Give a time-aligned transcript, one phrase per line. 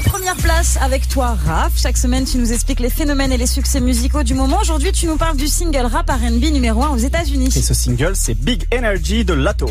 [0.00, 1.72] première place avec toi, Raph.
[1.76, 4.58] Chaque semaine, tu nous expliques les phénomènes et les succès musicaux du moment.
[4.60, 7.48] Aujourd'hui, tu nous parles du single rap R&B numéro 1 aux États-Unis.
[7.56, 9.68] Et ce single, c'est Big Energy de Lato.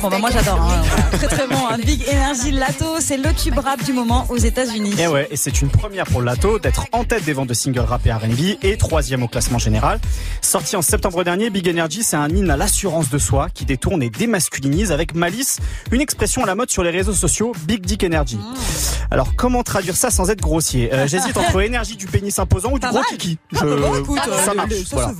[0.00, 0.82] Bon bah moi j'adore, hein.
[1.12, 1.56] très très bon.
[1.68, 1.76] Hein.
[1.84, 4.94] Big Energy Lato, c'est le tube rap du moment aux États-Unis.
[4.98, 7.80] Et ouais, et c'est une première pour Lato d'être en tête des ventes de singles
[7.80, 9.98] rap et R&B et troisième au classement général.
[10.40, 14.02] Sorti en septembre dernier, Big Energy, c'est un hymne à l'assurance de soi qui détourne
[14.02, 15.58] et démasculinise avec malice
[15.90, 18.36] une expression à la mode sur les réseaux sociaux, Big Dick Energy.
[18.36, 18.54] Mmh.
[19.10, 20.92] Alors comment traduire ça sans être grossier?
[20.92, 23.38] Euh, J'hésite entre énergie du pénis imposant ou du gros kiki.
[23.56, 24.70] Ah, bah écoute, ça marche.
[24.92, 25.12] voilà.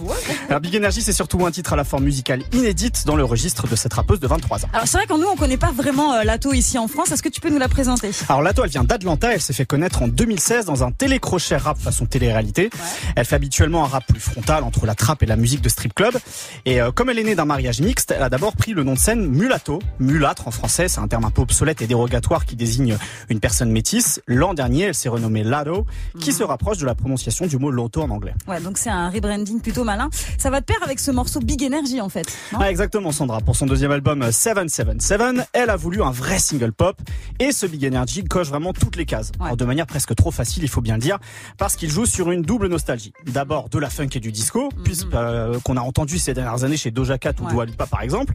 [0.48, 3.66] Alors Big Energy, c'est surtout un titre à la forme musicale inédite dans le registre
[3.66, 4.68] de cette rappeuse de 23 ans.
[4.72, 7.12] Alors c'est vrai qu'en nous on connaît pas vraiment euh, Lato ici en France.
[7.12, 8.10] Est-ce que tu peux nous la présenter?
[8.28, 9.32] Alors Lato, elle vient d'Atlanta.
[9.32, 12.64] Elle s'est fait connaître en 2016 dans un télécrochet rap façon télé-réalité.
[12.64, 12.70] Ouais.
[13.16, 15.94] Elle fait habituellement un rap plus frontal entre la trappe et la musique de strip
[15.94, 16.16] club.
[16.64, 18.94] Et euh, comme elle est née d'un mariage mixte, elle a d'abord pris le nom
[18.94, 20.88] de scène mulatto, mulâtre en français.
[20.88, 22.96] C'est un terme un peu obsolète et dérogatoire qui désigne
[23.28, 24.20] une personne métisse.
[24.26, 25.86] L'an dernier, elle s'est renommée Lado,
[26.20, 26.34] qui mmh.
[26.34, 28.34] se rapproche de la prononciation du mot loto en anglais.
[28.46, 30.08] Ouais, donc c'est un rebranding plutôt malin.
[30.38, 32.26] Ça va de pair avec ce morceau Big Energy en fait.
[32.58, 33.40] Ah, exactement, Sandra.
[33.40, 36.96] Pour son deuxième album 777, elle a voulu un vrai single pop
[37.38, 39.32] et ce Big Energy coche vraiment toutes les cases.
[39.38, 39.46] Ouais.
[39.46, 41.18] Alors, de manière presque trop facile, il faut bien le dire,
[41.58, 43.12] parce qu'il joue sur une double nostalgie.
[43.26, 44.70] D'abord de la funk et du disco,
[45.14, 47.52] euh, qu'on a entendu ces dernières années chez Doja Cat ou ouais.
[47.52, 48.34] Dua Lipa par exemple,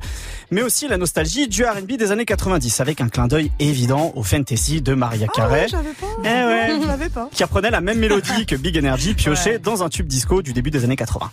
[0.51, 4.23] mais aussi la nostalgie du R&B des années 90 avec un clin d'œil évident au
[4.23, 5.67] fantasy de Maria Carey.
[5.73, 6.07] Ah ouais, pas.
[6.23, 7.09] Eh ouais.
[7.13, 7.29] pas.
[7.31, 9.59] Qui reprenait la même mélodie que Big Energy piochée ouais.
[9.59, 11.31] dans un tube disco du début des années 80.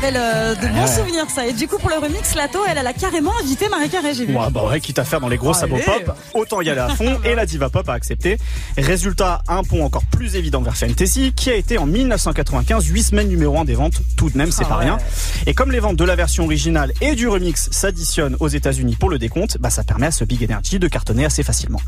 [0.00, 0.86] Rappelle euh, de bons ouais.
[0.86, 1.46] souvenirs, ça.
[1.46, 4.24] Et du coup, pour le remix, Lato, elle, elle a carrément invité Marie Carré, j'ai
[4.24, 4.34] vu.
[4.34, 6.88] Ouais, bah ouais, quitte à faire dans les gros sabots pop, autant y aller à
[6.88, 7.20] fond.
[7.24, 8.38] et la diva pop a accepté.
[8.78, 13.28] Résultat, un pont encore plus évident vers Fantasy, qui a été en 1995 8 semaines
[13.28, 14.00] numéro 1 des ventes.
[14.16, 14.84] Tout de même, c'est ah pas ouais.
[14.84, 14.98] rien.
[15.46, 19.10] Et comme les ventes de la version originale et du remix s'additionnent aux États-Unis pour
[19.10, 21.80] le décompte, bah ça permet à ce Big Energy de cartonner assez facilement.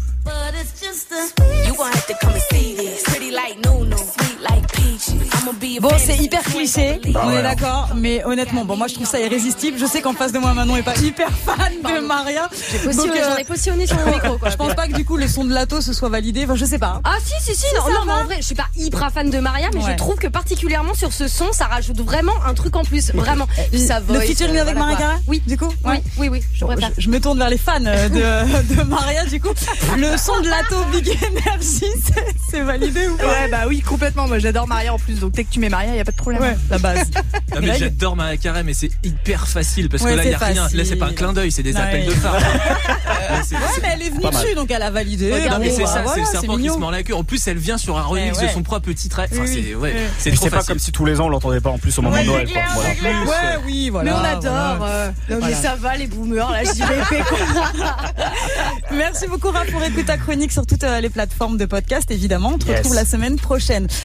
[5.81, 7.37] Bon, c'est hyper cliché, bah on ouais.
[7.37, 9.79] est d'accord, mais honnêtement, bon, moi je trouve ça irrésistible.
[9.79, 12.49] Je sais qu'en face de moi, Manon est pas hyper fan de Maria.
[12.85, 14.39] J'en ai, ai positionné sur mon micro.
[14.39, 14.51] Quoi.
[14.51, 16.45] Je pense pas que du coup le son de Lato se soit validé.
[16.45, 17.01] Enfin, je sais pas.
[17.05, 17.67] Ah si, si, si.
[17.67, 19.93] si non, non mais en vrai, je suis pas hyper fan de Maria, mais ouais.
[19.93, 23.13] je trouve que particulièrement sur ce son, ça rajoute vraiment un truc en plus.
[23.13, 23.47] Vraiment.
[23.77, 25.73] ça le featuring avec Maria Carré Oui, du coup.
[25.85, 26.43] Oui, oui, oui.
[26.55, 29.53] Je, bon, je, je, me tourne vers les fans de, de Maria, du coup.
[29.97, 31.87] Le son de Lato Big Energy,
[32.51, 33.25] c'est validé ou pas?
[33.25, 34.29] Ouais, bah oui, complètement.
[34.29, 36.13] Moi, j'adore Maria en plus, donc dès que tu mets Maria, il y a pas
[36.13, 36.43] de problème.
[36.43, 37.11] Ouais, la base.
[37.55, 40.35] non, mais j'adore Maria Carré, mais c'est hyper facile parce que ouais, là, il y
[40.35, 40.69] a rien.
[40.73, 42.35] Là, c'est pas un clin d'œil, c'est des appels de phare.
[42.41, 45.31] ouais, mais elle est venue dessus, donc elle a validé.
[45.51, 47.15] Non, mais c'est ça, c'est le serpent qui se mord la queue.
[47.15, 49.29] En plus, elle vient sur un remix de son propre petit trait.
[49.33, 51.79] Enfin, c'est ouais, c'est c'est pas comme si tous les ans on l'entendait pas en
[51.79, 52.49] plus au moment de Noël.
[52.49, 54.11] Ouais, oui, voilà.
[54.11, 54.89] Mais on adore.
[55.29, 56.97] Mais ça va les boomers, là, je dirais
[58.93, 62.53] Merci beaucoup, Raph, pour écouter ta chronique sur toutes les plateformes de podcast, évidemment.
[62.55, 63.87] On te retrouve la semaine prochaine.